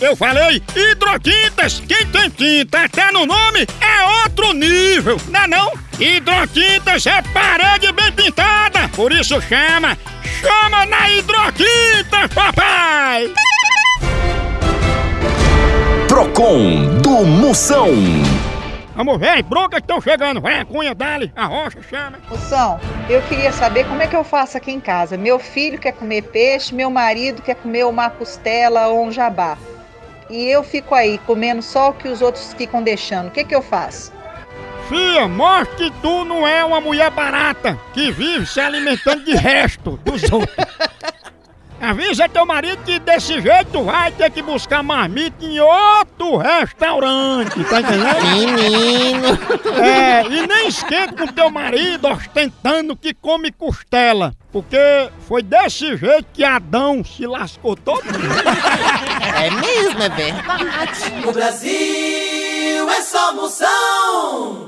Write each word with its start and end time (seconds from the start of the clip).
Eu 0.00 0.14
falei 0.14 0.62
hidrotintas. 0.76 1.82
Quem 1.86 2.06
tem 2.06 2.30
tinta 2.30 2.84
até 2.84 3.10
no 3.10 3.26
nome 3.26 3.66
é 3.80 4.22
outro 4.22 4.52
nível, 4.52 5.16
não 5.28 5.40
é 5.40 5.46
não? 5.48 5.72
Hidrotintas 5.98 7.04
é 7.06 7.20
parede 7.22 7.90
bem 7.92 8.12
pintada. 8.12 8.88
Por 8.94 9.12
isso 9.12 9.40
chama, 9.40 9.98
chama 10.40 10.86
na 10.86 11.10
hidrotinta, 11.10 12.28
papai. 12.32 13.32
Procon 16.06 17.00
do 17.02 17.24
Moção. 17.24 17.88
Vamos 18.94 19.18
ver, 19.18 19.42
broncas 19.42 19.80
estão 19.80 20.00
chegando. 20.00 20.40
Vai 20.40 20.60
a 20.60 20.64
cunha, 20.64 20.94
dali, 20.94 21.32
a 21.34 21.46
rocha, 21.46 21.80
chama. 21.82 22.18
Moção, 22.30 22.80
eu 23.08 23.20
queria 23.22 23.52
saber 23.52 23.84
como 23.86 24.00
é 24.00 24.06
que 24.06 24.14
eu 24.16 24.24
faço 24.24 24.56
aqui 24.56 24.70
em 24.70 24.80
casa. 24.80 25.16
Meu 25.16 25.40
filho 25.40 25.78
quer 25.78 25.92
comer 25.92 26.22
peixe, 26.22 26.72
meu 26.72 26.88
marido 26.90 27.42
quer 27.42 27.56
comer 27.56 27.84
uma 27.84 28.10
costela 28.10 28.86
ou 28.88 29.04
um 29.04 29.12
jabá. 29.12 29.58
E 30.30 30.44
eu 30.46 30.62
fico 30.62 30.94
aí 30.94 31.18
comendo 31.18 31.62
só 31.62 31.90
o 31.90 31.94
que 31.94 32.08
os 32.08 32.20
outros 32.20 32.52
ficam 32.54 32.82
deixando. 32.82 33.28
O 33.28 33.30
que, 33.30 33.44
que 33.44 33.54
eu 33.54 33.62
faço? 33.62 34.12
Fia, 34.88 35.28
mostra 35.28 35.76
que 35.76 35.90
tu 36.00 36.24
não 36.24 36.46
é 36.46 36.64
uma 36.64 36.80
mulher 36.80 37.10
barata 37.10 37.78
que 37.92 38.10
vive 38.10 38.46
se 38.46 38.60
alimentando 38.60 39.24
de 39.24 39.34
resto 39.34 39.98
dos 40.04 40.22
outros. 40.30 40.56
Avisa 41.80 42.28
teu 42.28 42.44
marido 42.44 42.82
que 42.84 42.98
desse 42.98 43.40
jeito 43.40 43.84
vai 43.84 44.10
ter 44.10 44.30
que 44.30 44.42
buscar 44.42 44.82
marmita 44.82 45.44
em 45.44 45.60
outro 45.60 46.38
restaurante, 46.38 47.62
tá 47.64 47.80
entendendo? 47.80 48.58
Menino! 48.58 49.28
É, 49.80 50.26
e 50.26 50.46
nem 50.46 50.68
esquente 50.68 51.14
com 51.14 51.26
teu 51.28 51.48
marido 51.50 52.08
ostentando 52.08 52.96
que 52.96 53.14
come 53.14 53.52
costela, 53.52 54.34
porque 54.50 55.10
foi 55.26 55.42
desse 55.42 55.96
jeito 55.96 56.26
que 56.32 56.44
Adão 56.44 57.04
se 57.04 57.26
lascou 57.26 57.76
todo. 57.76 58.02
É 59.36 59.50
mesmo, 59.50 60.02
é 60.02 60.08
verdade. 60.08 61.10
No 61.24 61.32
Brasil 61.32 62.90
é 62.90 63.02
só 63.02 63.34
moção. 63.34 64.67